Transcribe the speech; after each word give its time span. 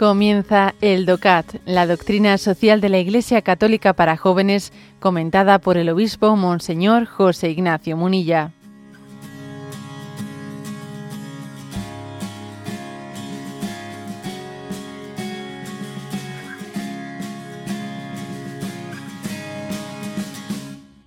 Comienza 0.00 0.74
el 0.80 1.04
DOCAT, 1.04 1.56
la 1.66 1.86
doctrina 1.86 2.38
social 2.38 2.80
de 2.80 2.88
la 2.88 2.96
Iglesia 2.96 3.42
Católica 3.42 3.92
para 3.92 4.16
jóvenes, 4.16 4.72
comentada 4.98 5.58
por 5.58 5.76
el 5.76 5.90
obispo 5.90 6.36
Monseñor 6.36 7.04
José 7.04 7.50
Ignacio 7.50 7.98
Munilla. 7.98 8.50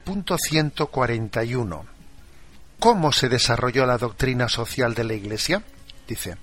Punto 0.03 0.37
141. 0.37 1.85
¿Cómo 2.77 3.11
se 3.11 3.27
desarrolló 3.27 3.87
la 3.87 3.97
doctrina 3.97 4.47
social 4.49 4.93
de 4.93 5.03
la 5.03 5.15
Iglesia? 5.15 5.63
Dice. 6.07 6.37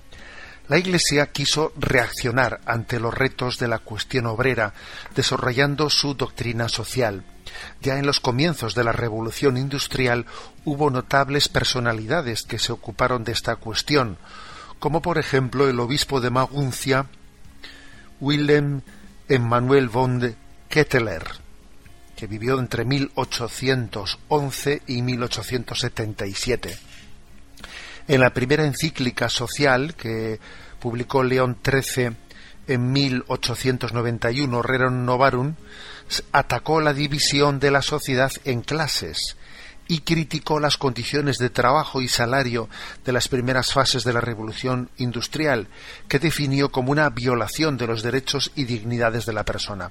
La 0.71 0.79
Iglesia 0.79 1.27
quiso 1.33 1.73
reaccionar 1.77 2.61
ante 2.65 3.01
los 3.01 3.13
retos 3.13 3.59
de 3.59 3.67
la 3.67 3.81
cuestión 3.81 4.27
obrera, 4.27 4.73
desarrollando 5.17 5.91
su 5.91 6.15
doctrina 6.15 6.69
social. 6.69 7.25
Ya 7.83 7.99
en 7.99 8.07
los 8.07 8.21
comienzos 8.21 8.77
de 8.77 8.85
la 8.85 8.93
revolución 8.93 9.57
industrial 9.57 10.27
hubo 10.65 10.89
notables 10.89 11.49
personalidades 11.49 12.45
que 12.45 12.61
se 12.61 12.71
ocuparon 12.71 13.25
de 13.25 13.33
esta 13.33 13.57
cuestión, 13.57 14.17
como 14.79 15.03
por 15.03 15.19
ejemplo 15.19 15.69
el 15.69 15.81
obispo 15.81 16.21
de 16.21 16.31
Maguncia, 16.31 17.07
Willem 18.21 18.83
Emmanuel 19.29 19.89
von 19.89 20.37
Ketteler, 20.69 21.25
que 22.15 22.29
vivió 22.29 22.61
entre 22.61 22.85
1811 22.85 24.83
y 24.87 25.03
1877 25.03 26.79
en 28.11 28.21
la 28.21 28.35
primera 28.35 28.67
encíclica 28.67 29.29
social 29.29 29.95
que 29.95 30.41
publicó 30.81 31.23
León 31.23 31.57
XIII 31.65 32.17
en 32.67 32.93
1891, 32.93 34.63
Rerum 34.63 35.05
Novarum, 35.05 35.55
atacó 36.33 36.81
la 36.81 36.93
división 36.93 37.61
de 37.61 37.71
la 37.71 37.83
sociedad 37.83 38.33
en 38.45 38.63
clases 38.63 39.37
y 39.89 40.01
criticó 40.01 40.61
las 40.61 40.77
condiciones 40.77 41.39
de 41.39 41.51
trabajo 41.51 42.01
y 42.01 42.09
salario 42.09 42.69
de 43.05 43.13
las 43.13 43.29
primeras 43.29 43.73
fases 43.73 44.05
de 44.05 44.13
la 44.13 44.21
revolución 44.21 44.89
industrial, 44.99 45.69
que 46.09 46.21
definió 46.21 46.71
como 46.71 46.93
una 46.93 47.11
violación 47.11 47.77
de 47.77 47.87
los 47.87 48.03
derechos 48.03 48.53
y 48.55 48.65
dignidades 48.65 49.27
de 49.27 49.33
la 49.33 49.45
persona 49.45 49.91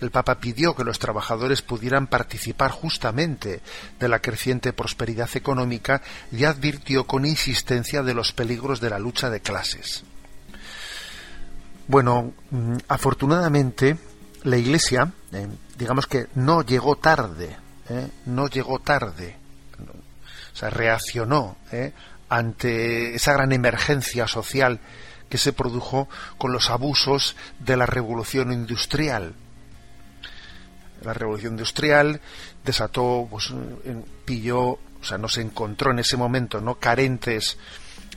el 0.00 0.10
Papa 0.10 0.38
pidió 0.38 0.74
que 0.74 0.84
los 0.84 0.98
trabajadores 0.98 1.62
pudieran 1.62 2.06
participar 2.06 2.70
justamente 2.70 3.60
de 3.98 4.08
la 4.08 4.20
creciente 4.20 4.72
prosperidad 4.72 5.30
económica 5.34 6.02
y 6.30 6.44
advirtió 6.44 7.06
con 7.06 7.24
insistencia 7.24 8.02
de 8.02 8.14
los 8.14 8.32
peligros 8.32 8.80
de 8.80 8.90
la 8.90 8.98
lucha 8.98 9.30
de 9.30 9.40
clases. 9.40 10.04
Bueno, 11.88 12.32
mm, 12.50 12.76
afortunadamente 12.88 13.96
la 14.44 14.56
Iglesia, 14.56 15.12
eh, 15.32 15.48
digamos 15.78 16.06
que 16.06 16.28
no 16.34 16.62
llegó 16.62 16.96
tarde, 16.96 17.56
eh, 17.88 18.08
no 18.26 18.48
llegó 18.48 18.78
tarde, 18.78 19.36
o 20.52 20.56
sea, 20.56 20.70
reaccionó 20.70 21.56
eh, 21.70 21.92
ante 22.28 23.14
esa 23.14 23.32
gran 23.32 23.52
emergencia 23.52 24.26
social 24.26 24.80
que 25.28 25.38
se 25.38 25.52
produjo 25.52 26.08
con 26.38 26.52
los 26.52 26.70
abusos 26.70 27.36
de 27.58 27.76
la 27.76 27.86
revolución 27.86 28.52
industrial 28.52 29.34
la 31.04 31.14
revolución 31.14 31.54
industrial 31.54 32.20
desató, 32.64 33.26
pues, 33.30 33.52
pilló, 34.24 34.62
o 34.62 35.04
sea, 35.04 35.18
no 35.18 35.28
se 35.28 35.40
encontró 35.42 35.90
en 35.90 35.98
ese 35.98 36.16
momento, 36.16 36.60
¿no? 36.60 36.76
carentes 36.76 37.58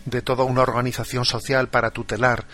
de 0.06 0.22
toda 0.22 0.44
una 0.44 0.62
organización 0.62 1.26
social 1.26 1.68
para 1.68 1.92
tutelar 1.92 2.46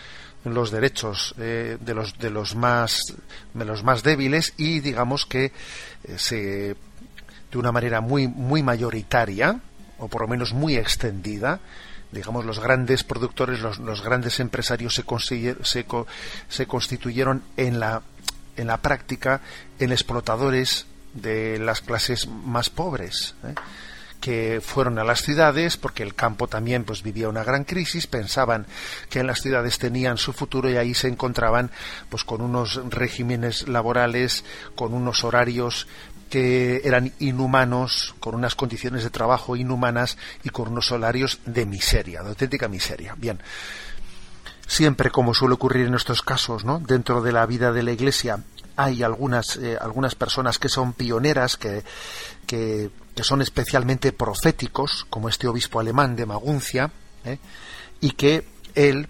los 0.45 0.71
derechos 0.71 1.35
eh, 1.37 1.77
de 1.79 1.93
los 1.93 2.17
de 2.17 2.29
los 2.29 2.55
más 2.55 3.13
de 3.53 3.65
los 3.65 3.83
más 3.83 4.01
débiles 4.01 4.53
y 4.57 4.79
digamos 4.79 5.25
que 5.25 5.45
eh, 5.45 5.51
se 6.17 6.75
de 7.51 7.57
una 7.57 7.71
manera 7.71 8.01
muy 8.01 8.27
muy 8.27 8.63
mayoritaria 8.63 9.59
o 9.99 10.07
por 10.07 10.21
lo 10.21 10.27
menos 10.27 10.53
muy 10.53 10.77
extendida 10.77 11.59
digamos 12.11 12.45
los 12.45 12.59
grandes 12.59 13.03
productores 13.03 13.59
los, 13.59 13.77
los 13.79 14.01
grandes 14.01 14.39
empresarios 14.39 14.95
se, 14.95 15.03
se, 15.63 15.85
se 16.49 16.65
constituyeron 16.65 17.43
en 17.55 17.79
la 17.79 18.01
en 18.61 18.67
la 18.67 18.77
práctica 18.77 19.41
en 19.79 19.91
explotadores 19.91 20.85
de 21.13 21.59
las 21.59 21.81
clases 21.81 22.27
más 22.27 22.69
pobres. 22.69 23.35
¿eh? 23.43 23.55
que 24.21 24.61
fueron 24.63 24.99
a 24.99 25.03
las 25.03 25.23
ciudades 25.23 25.77
porque 25.77 26.03
el 26.03 26.13
campo 26.13 26.47
también 26.47 26.83
pues 26.83 27.01
vivía 27.01 27.27
una 27.27 27.43
gran 27.43 27.63
crisis 27.63 28.05
pensaban 28.05 28.67
que 29.09 29.19
en 29.19 29.25
las 29.25 29.41
ciudades 29.41 29.79
tenían 29.79 30.17
su 30.17 30.31
futuro 30.31 30.69
y 30.69 30.77
ahí 30.77 30.93
se 30.93 31.07
encontraban 31.07 31.71
pues 32.07 32.23
con 32.23 32.41
unos 32.41 32.79
regímenes 32.91 33.67
laborales 33.67 34.45
con 34.75 34.93
unos 34.93 35.23
horarios 35.23 35.87
que 36.29 36.81
eran 36.85 37.11
inhumanos, 37.19 38.15
con 38.21 38.35
unas 38.35 38.55
condiciones 38.55 39.03
de 39.03 39.09
trabajo 39.09 39.57
inhumanas 39.57 40.17
y 40.45 40.49
con 40.49 40.69
unos 40.69 40.87
salarios 40.87 41.39
de 41.45 41.65
miseria, 41.65 42.23
de 42.23 42.29
auténtica 42.29 42.69
miseria. 42.69 43.15
Bien, 43.17 43.37
siempre 44.71 45.11
como 45.11 45.33
suele 45.33 45.55
ocurrir 45.55 45.87
en 45.87 45.95
estos 45.95 46.21
casos, 46.21 46.63
¿no? 46.63 46.79
Dentro 46.79 47.21
de 47.21 47.33
la 47.33 47.45
vida 47.45 47.73
de 47.73 47.83
la 47.83 47.91
Iglesia 47.91 48.41
hay 48.77 49.03
algunas 49.03 49.57
eh, 49.57 49.77
algunas 49.79 50.15
personas 50.15 50.59
que 50.59 50.69
son 50.69 50.93
pioneras 50.93 51.57
que, 51.57 51.83
que, 52.47 52.89
son 53.21 53.41
especialmente 53.41 54.13
proféticos, 54.13 55.05
como 55.09 55.27
este 55.27 55.47
obispo 55.47 55.81
alemán 55.81 56.15
de 56.15 56.25
Maguncia, 56.25 56.89
¿eh? 57.25 57.37
y 57.99 58.11
que 58.11 58.47
él 58.73 59.09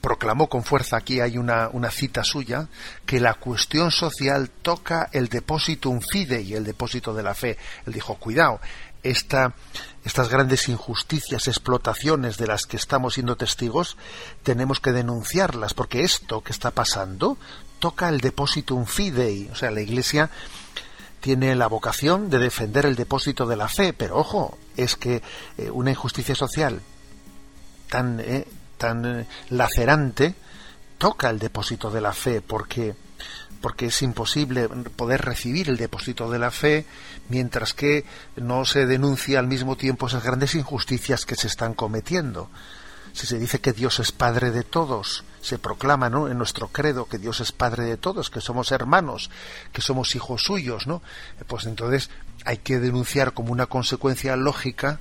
proclamó 0.00 0.48
con 0.48 0.62
fuerza, 0.62 0.98
aquí 0.98 1.20
hay 1.20 1.36
una, 1.36 1.68
una, 1.72 1.90
cita 1.90 2.22
suya, 2.22 2.68
que 3.04 3.18
la 3.20 3.34
cuestión 3.34 3.90
social 3.90 4.50
toca 4.62 5.10
el 5.12 5.28
depositum 5.28 6.00
fidei, 6.00 6.54
el 6.54 6.64
depósito 6.64 7.12
de 7.12 7.22
la 7.22 7.34
fe. 7.34 7.58
Él 7.86 7.92
dijo, 7.92 8.14
cuidado, 8.14 8.60
estas 9.04 10.28
grandes 10.28 10.68
injusticias, 10.68 11.46
explotaciones 11.46 12.36
de 12.36 12.46
las 12.46 12.64
que 12.64 12.76
estamos 12.76 13.14
siendo 13.14 13.36
testigos, 13.36 13.96
tenemos 14.42 14.80
que 14.80 14.92
denunciarlas, 14.92 15.74
porque 15.74 16.02
esto 16.02 16.42
que 16.42 16.52
está 16.52 16.70
pasando 16.70 17.38
toca 17.78 18.08
el 18.08 18.20
depositum 18.20 18.86
fidei, 18.86 19.48
o 19.52 19.54
sea, 19.54 19.70
la 19.70 19.82
Iglesia 19.82 20.30
tiene 21.20 21.54
la 21.54 21.68
vocación 21.68 22.28
de 22.28 22.38
defender 22.38 22.84
el 22.84 22.96
depósito 22.96 23.46
de 23.46 23.56
la 23.56 23.68
fe, 23.68 23.94
pero 23.94 24.18
ojo, 24.18 24.58
es 24.76 24.96
que 24.96 25.22
eh, 25.56 25.70
una 25.70 25.90
injusticia 25.90 26.34
social 26.34 26.82
tan, 27.88 28.20
eh, 28.20 28.46
tan 28.76 29.20
eh, 29.20 29.26
lacerante 29.48 30.34
toca 30.98 31.30
el 31.30 31.38
depósito 31.38 31.90
de 31.90 32.00
la 32.00 32.12
fe, 32.12 32.40
porque 32.40 32.94
porque 33.64 33.86
es 33.86 34.02
imposible 34.02 34.68
poder 34.68 35.22
recibir 35.22 35.70
el 35.70 35.78
depósito 35.78 36.30
de 36.30 36.38
la 36.38 36.50
fe 36.50 36.84
mientras 37.30 37.72
que 37.72 38.04
no 38.36 38.66
se 38.66 38.84
denuncia 38.84 39.38
al 39.38 39.46
mismo 39.46 39.74
tiempo 39.74 40.06
esas 40.06 40.22
grandes 40.22 40.54
injusticias 40.54 41.24
que 41.24 41.34
se 41.34 41.46
están 41.46 41.72
cometiendo. 41.72 42.50
Si 43.14 43.26
se 43.26 43.38
dice 43.38 43.60
que 43.60 43.72
Dios 43.72 44.00
es 44.00 44.12
Padre 44.12 44.50
de 44.50 44.64
todos, 44.64 45.24
se 45.40 45.58
proclama 45.58 46.10
¿no? 46.10 46.28
en 46.28 46.36
nuestro 46.36 46.68
credo 46.68 47.06
que 47.06 47.16
Dios 47.16 47.40
es 47.40 47.52
Padre 47.52 47.84
de 47.84 47.96
todos, 47.96 48.28
que 48.28 48.42
somos 48.42 48.70
hermanos, 48.70 49.30
que 49.72 49.80
somos 49.80 50.14
hijos 50.14 50.42
suyos, 50.42 50.86
¿no? 50.86 51.00
Pues 51.46 51.64
entonces 51.64 52.10
hay 52.44 52.58
que 52.58 52.78
denunciar 52.78 53.32
como 53.32 53.50
una 53.50 53.64
consecuencia 53.64 54.36
lógica, 54.36 55.00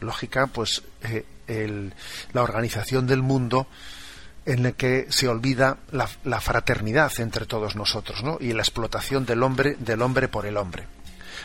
lógica, 0.00 0.48
pues 0.48 0.82
eh, 1.02 1.90
la 2.34 2.42
organización 2.42 3.06
del 3.06 3.22
mundo 3.22 3.66
en 4.46 4.66
el 4.66 4.74
que 4.74 5.06
se 5.08 5.28
olvida 5.28 5.78
la, 5.90 6.40
fraternidad 6.40 7.12
entre 7.18 7.46
todos 7.46 7.76
nosotros, 7.76 8.22
¿no? 8.22 8.36
Y 8.40 8.52
la 8.52 8.62
explotación 8.62 9.24
del 9.24 9.42
hombre, 9.42 9.76
del 9.78 10.02
hombre 10.02 10.28
por 10.28 10.46
el 10.46 10.56
hombre. 10.56 10.86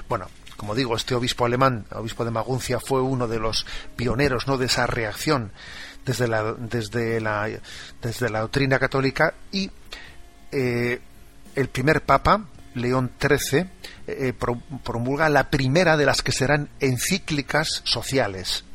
Bueno, 0.09 0.27
como 0.57 0.75
digo, 0.75 0.95
este 0.95 1.15
obispo 1.15 1.45
alemán, 1.45 1.85
obispo 1.91 2.25
de 2.25 2.31
Maguncia, 2.31 2.79
fue 2.79 3.01
uno 3.01 3.27
de 3.27 3.39
los 3.39 3.65
pioneros, 3.95 4.47
¿no? 4.47 4.57
De 4.57 4.65
esa 4.65 4.85
reacción 4.85 5.51
desde 6.05 6.27
la, 6.27 6.53
desde 6.53 7.21
la, 7.21 7.49
desde 8.01 8.29
la 8.29 8.41
doctrina 8.41 8.79
católica 8.79 9.33
y 9.51 9.71
eh, 10.51 10.99
el 11.55 11.67
primer 11.69 12.01
papa, 12.01 12.45
León 12.75 13.11
XIII, 13.19 13.59
eh, 13.59 13.69
eh, 14.07 14.33
promulga 14.83 15.29
la 15.29 15.49
primera 15.49 15.95
de 15.95 16.05
las 16.05 16.21
que 16.21 16.31
serán 16.31 16.69
encíclicas 16.79 17.81
sociales 17.85 18.65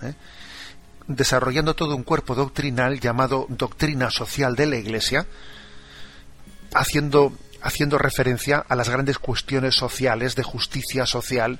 desarrollando 1.06 1.75
todo 1.75 1.97
un 1.97 2.03
cuerpo 2.03 2.35
doctrinal 2.35 3.01
llamado 3.01 3.47
Doctrina 3.49 4.11
Social 4.11 4.56
de 4.56 4.67
la 4.67 4.77
Iglesia, 4.77 5.27
haciendo, 6.75 7.33
haciendo 7.62 7.99
referencia 7.99 8.65
a 8.67 8.75
las 8.75 8.89
grandes 8.89 9.19
cuestiones 9.19 9.75
sociales 9.75 10.35
de 10.35 10.43
justicia 10.43 11.06
social 11.06 11.59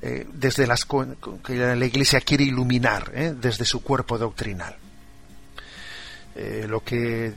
eh, 0.00 0.26
desde 0.32 0.66
las 0.66 0.86
que 0.86 1.54
la 1.54 1.86
Iglesia 1.86 2.20
quiere 2.20 2.44
iluminar 2.44 3.10
eh, 3.14 3.34
desde 3.38 3.64
su 3.64 3.82
cuerpo 3.82 4.16
doctrinal. 4.16 4.76
Eh, 6.36 6.66
lo 6.68 6.84
que 6.84 7.32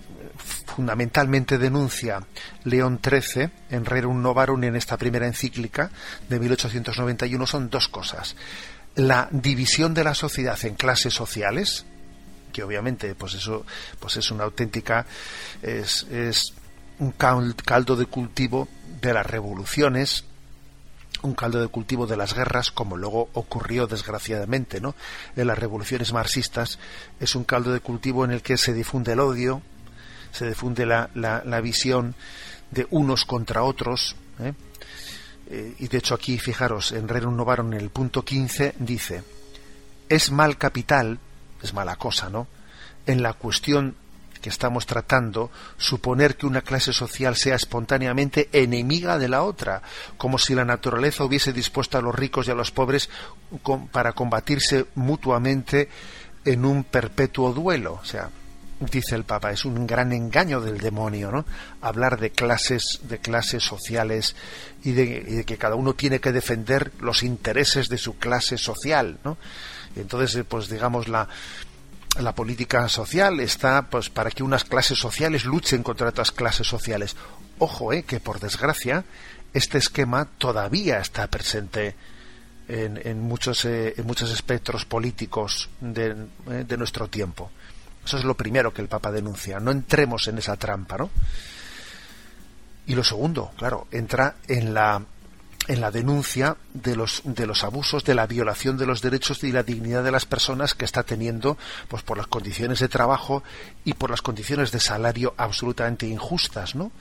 fundamentalmente 0.65 1.57
denuncia 1.57 2.21
León 2.65 2.99
XIII 3.03 3.49
en 3.71 3.83
Rerum 3.83 4.21
Novarum 4.21 4.63
en 4.63 4.75
esta 4.75 4.95
primera 4.95 5.25
encíclica 5.25 5.89
de 6.29 6.39
1891 6.39 7.47
son 7.47 7.71
dos 7.71 7.87
cosas 7.87 8.35
la 8.95 9.29
división 9.31 9.93
de 9.93 10.03
la 10.03 10.13
sociedad 10.13 10.57
en 10.65 10.75
clases 10.75 11.13
sociales, 11.13 11.85
que 12.51 12.63
obviamente 12.63 13.15
pues 13.15 13.33
eso 13.35 13.65
pues 13.99 14.17
es 14.17 14.29
una 14.31 14.43
auténtica 14.43 15.05
es, 15.61 16.03
es 16.03 16.53
un 16.99 17.11
caldo 17.11 17.95
de 17.95 18.05
cultivo 18.05 18.67
de 19.01 19.13
las 19.13 19.25
revoluciones 19.25 20.25
un 21.21 21.35
caldo 21.35 21.61
de 21.61 21.67
cultivo 21.67 22.07
de 22.07 22.17
las 22.17 22.33
guerras, 22.33 22.71
como 22.71 22.97
luego 22.97 23.29
ocurrió 23.33 23.87
desgraciadamente, 23.87 24.81
¿no? 24.81 24.95
En 25.35 25.47
las 25.47 25.59
revoluciones 25.59 26.13
marxistas 26.13 26.79
es 27.19 27.35
un 27.35 27.43
caldo 27.43 27.71
de 27.73 27.79
cultivo 27.79 28.25
en 28.25 28.31
el 28.31 28.41
que 28.41 28.57
se 28.57 28.73
difunde 28.73 29.13
el 29.13 29.19
odio, 29.19 29.61
se 30.31 30.47
difunde 30.47 30.85
la, 30.85 31.09
la, 31.13 31.61
visión 31.61 32.15
de 32.71 32.87
unos 32.89 33.25
contra 33.25 33.63
otros, 33.63 34.15
¿eh? 34.39 34.53
Eh, 35.53 35.75
y 35.79 35.87
de 35.89 35.97
hecho 35.97 36.15
aquí, 36.15 36.39
fijaros, 36.39 36.93
en 36.93 37.09
Rerum 37.09 37.35
Novarum 37.35 37.73
en 37.73 37.81
el 37.81 37.89
punto 37.89 38.23
15 38.23 38.75
dice, 38.79 39.21
es 40.07 40.31
mal 40.31 40.57
capital, 40.57 41.19
es 41.61 41.73
mala 41.73 41.97
cosa, 41.97 42.29
¿no? 42.29 42.47
En 43.05 43.21
la 43.21 43.33
cuestión 43.33 43.97
que 44.41 44.47
estamos 44.47 44.85
tratando 44.85 45.51
suponer 45.77 46.37
que 46.37 46.45
una 46.45 46.61
clase 46.61 46.93
social 46.93 47.35
sea 47.35 47.55
espontáneamente 47.55 48.49
enemiga 48.53 49.19
de 49.19 49.27
la 49.27 49.43
otra, 49.43 49.81
como 50.17 50.37
si 50.37 50.55
la 50.55 50.63
naturaleza 50.63 51.25
hubiese 51.25 51.51
dispuesto 51.51 51.97
a 51.97 52.01
los 52.01 52.15
ricos 52.15 52.47
y 52.47 52.51
a 52.51 52.55
los 52.55 52.71
pobres 52.71 53.09
para 53.91 54.13
combatirse 54.13 54.85
mutuamente 54.95 55.89
en 56.45 56.63
un 56.63 56.85
perpetuo 56.85 57.53
duelo. 57.53 57.99
O 58.01 58.05
sea, 58.05 58.29
dice 58.89 59.15
el 59.15 59.23
Papa, 59.23 59.51
es 59.51 59.65
un 59.65 59.85
gran 59.85 60.11
engaño 60.11 60.61
del 60.61 60.79
demonio, 60.79 61.31
¿no? 61.31 61.45
Hablar 61.81 62.19
de 62.19 62.31
clases, 62.31 63.01
de 63.03 63.19
clases 63.19 63.63
sociales 63.63 64.35
y 64.83 64.91
de, 64.91 65.43
que 65.45 65.57
cada 65.57 65.75
uno 65.75 65.93
tiene 65.93 66.19
que 66.19 66.31
defender 66.31 66.91
los 66.99 67.23
intereses 67.23 67.89
de 67.89 67.97
su 67.97 68.17
clase 68.17 68.57
social, 68.57 69.19
¿no? 69.23 69.37
Y 69.95 69.99
entonces, 69.99 70.43
pues 70.47 70.69
digamos 70.69 71.07
la 71.07 71.27
la 72.19 72.35
política 72.35 72.89
social 72.89 73.39
está 73.39 73.83
pues 73.83 74.09
para 74.09 74.31
que 74.31 74.43
unas 74.43 74.65
clases 74.65 74.99
sociales 74.99 75.45
luchen 75.45 75.81
contra 75.81 76.09
otras 76.09 76.33
clases 76.33 76.67
sociales. 76.67 77.15
Ojo, 77.57 77.93
eh, 77.93 78.03
que 78.03 78.19
por 78.19 78.41
desgracia 78.41 79.05
este 79.53 79.77
esquema 79.77 80.25
todavía 80.37 80.99
está 80.99 81.27
presente 81.27 81.95
en, 82.67 83.21
muchos 83.21 83.65
eh, 83.65 83.93
en 83.97 84.05
muchos 84.05 84.31
espectros 84.31 84.85
políticos 84.85 85.69
de, 85.81 86.15
eh, 86.49 86.65
de, 86.67 86.77
nuestro 86.77 87.07
tiempo. 87.07 87.51
Eso 88.05 88.17
es 88.17 88.23
lo 88.23 88.35
primero 88.35 88.73
que 88.73 88.81
el 88.81 88.87
Papa 88.87 89.11
denuncia. 89.11 89.59
No 89.59 89.71
entremos 89.71 90.27
en 90.27 90.37
esa 90.37 90.57
trampa, 90.57 90.97
¿no? 90.97 91.09
Y 92.87 92.95
lo 92.95 93.03
segundo, 93.03 93.51
claro, 93.57 93.87
entra 93.91 94.35
en 94.47 94.73
la 94.73 95.01
en 95.67 95.79
la 95.79 95.91
denuncia 95.91 96.57
de 96.73 96.95
los, 96.95 97.21
de 97.23 97.45
los 97.45 97.63
abusos, 97.63 98.03
de 98.03 98.15
la 98.15 98.25
violación 98.25 98.77
de 98.77 98.87
los 98.87 99.01
derechos 99.01 99.43
y 99.43 99.51
la 99.51 99.63
dignidad 99.63 100.03
de 100.03 100.11
las 100.11 100.25
personas 100.25 100.73
que 100.73 100.85
está 100.85 101.03
teniendo 101.03 101.57
pues 101.87 102.01
por 102.03 102.17
las 102.17 102.27
condiciones 102.27 102.79
de 102.79 102.89
trabajo 102.89 103.43
y 103.85 103.93
por 103.93 104.09
las 104.09 104.21
condiciones 104.21 104.71
de 104.71 104.79
salario 104.79 105.33
absolutamente 105.37 106.07
injustas 106.07 106.75
¿no? 106.75 106.91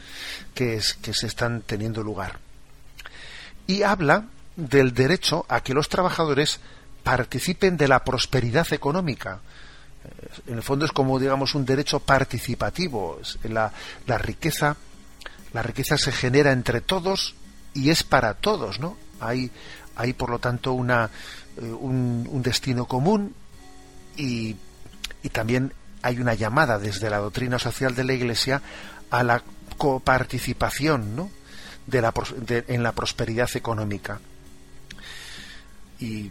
que, 0.55 0.76
es, 0.76 0.94
que 0.94 1.14
se 1.14 1.26
están 1.26 1.62
teniendo 1.62 2.02
lugar. 2.02 2.38
Y 3.67 3.82
habla 3.82 4.26
del 4.56 4.93
derecho 4.93 5.47
a 5.49 5.62
que 5.62 5.75
los 5.75 5.88
trabajadores 5.88 6.61
participen 7.02 7.76
de 7.76 7.88
la 7.88 8.05
prosperidad 8.05 8.73
económica. 8.73 9.41
En 10.47 10.56
el 10.56 10.62
fondo 10.62 10.85
es 10.85 10.93
como 10.93 11.19
digamos 11.19 11.55
un 11.55 11.64
derecho 11.64 12.00
participativo. 12.00 13.20
La, 13.44 13.73
la 14.06 14.19
riqueza, 14.19 14.76
la 15.52 15.62
riqueza 15.62 15.99
se 15.99 16.12
genera 16.12 16.52
entre 16.52 16.81
todos 16.81 17.35
y 17.75 17.91
es 17.91 18.02
para 18.02 18.35
todos, 18.35 18.81
¿no? 18.81 18.97
Hay, 19.20 19.50
hay 19.97 20.12
por 20.12 20.31
lo 20.31 20.38
tanto 20.38 20.73
una, 20.73 21.11
eh, 21.58 21.64
un, 21.64 22.43
destino 22.43 22.87
común 22.87 23.35
y, 24.17 24.56
y, 25.23 25.29
también 25.29 25.73
hay 26.02 26.19
una 26.19 26.35
llamada 26.35 26.79
desde 26.79 27.11
la 27.11 27.19
doctrina 27.19 27.58
social 27.58 27.94
de 27.94 28.05
la 28.05 28.14
Iglesia 28.14 28.62
a 29.11 29.23
la 29.23 29.43
coparticipación, 29.76 31.17
¿no? 31.17 31.31
De 31.87 32.00
la, 32.00 32.12
en 32.49 32.82
la 32.82 32.93
prosperidad 32.93 33.50
económica. 33.55 34.20
Y, 35.99 36.31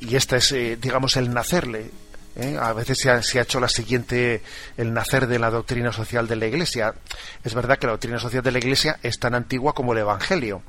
y 0.00 0.16
este 0.16 0.36
es, 0.36 0.52
eh, 0.52 0.76
digamos, 0.80 1.16
el 1.16 1.32
nacerle. 1.32 1.90
¿Eh? 2.36 2.56
A 2.60 2.72
veces 2.72 2.98
se 2.98 3.10
ha, 3.10 3.22
se 3.22 3.38
ha, 3.38 3.42
hecho 3.42 3.60
la 3.60 3.68
siguiente, 3.68 4.42
el 4.76 4.92
nacer 4.92 5.26
de 5.26 5.38
la 5.38 5.50
doctrina 5.50 5.92
social 5.92 6.28
de 6.28 6.36
la 6.36 6.46
Iglesia. 6.46 6.94
Es 7.42 7.54
verdad 7.54 7.78
que 7.78 7.86
la 7.86 7.92
doctrina 7.92 8.18
social 8.18 8.42
de 8.42 8.52
la 8.52 8.58
Iglesia 8.58 8.98
es 9.02 9.18
tan 9.18 9.34
antigua 9.34 9.74
como 9.74 9.92
el 9.92 9.98
Evangelio, 9.98 10.62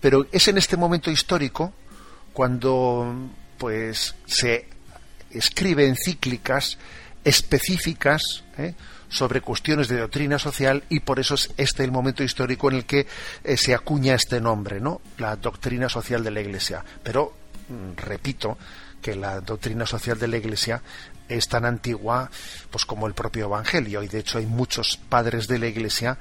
pero 0.00 0.26
es 0.32 0.48
en 0.48 0.58
este 0.58 0.76
momento 0.76 1.10
histórico 1.10 1.72
cuando 2.32 3.12
pues 3.58 4.14
se 4.26 4.66
escribe 5.30 5.86
encíclicas 5.86 6.78
específicas 7.24 8.44
¿eh? 8.56 8.74
sobre 9.08 9.40
cuestiones 9.40 9.88
de 9.88 9.98
doctrina 9.98 10.38
social 10.38 10.84
y 10.88 11.00
por 11.00 11.18
eso 11.18 11.34
es 11.34 11.50
este 11.56 11.84
el 11.84 11.92
momento 11.92 12.24
histórico 12.24 12.70
en 12.70 12.76
el 12.76 12.84
que 12.84 13.06
eh, 13.44 13.56
se 13.56 13.74
acuña 13.74 14.14
este 14.14 14.40
nombre, 14.40 14.80
¿no? 14.80 15.00
La 15.18 15.36
doctrina 15.36 15.88
social 15.88 16.24
de 16.24 16.30
la 16.30 16.40
Iglesia. 16.40 16.84
Pero 17.02 17.34
repito, 17.96 18.58
que 19.00 19.14
la 19.14 19.40
doctrina 19.40 19.86
social 19.86 20.18
de 20.18 20.28
la 20.28 20.36
Iglesia 20.36 20.82
es 21.28 21.48
tan 21.48 21.64
antigua 21.64 22.30
pues 22.70 22.84
como 22.84 23.06
el 23.06 23.14
propio 23.14 23.46
Evangelio 23.46 24.02
y 24.02 24.08
de 24.08 24.18
hecho 24.18 24.38
hay 24.38 24.46
muchos 24.46 24.96
padres 24.96 25.46
de 25.46 25.58
la 25.58 25.68
Iglesia 25.68 26.18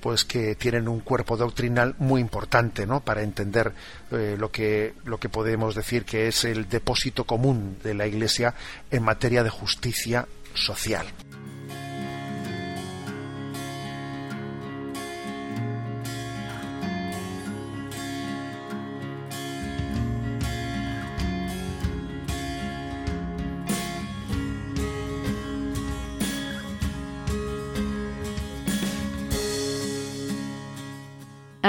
pues 0.00 0.24
que 0.24 0.54
tienen 0.54 0.88
un 0.88 1.00
cuerpo 1.00 1.36
doctrinal 1.36 1.94
muy 1.98 2.20
importante 2.20 2.86
¿no? 2.86 3.00
para 3.00 3.22
entender 3.22 3.72
eh, 4.10 4.36
lo 4.38 4.50
que 4.50 4.94
lo 5.04 5.18
que 5.18 5.28
podemos 5.28 5.74
decir 5.74 6.04
que 6.04 6.28
es 6.28 6.44
el 6.44 6.68
depósito 6.68 7.24
común 7.24 7.78
de 7.82 7.94
la 7.94 8.06
Iglesia 8.06 8.54
en 8.90 9.02
materia 9.02 9.42
de 9.42 9.50
justicia 9.50 10.26
social. 10.54 11.06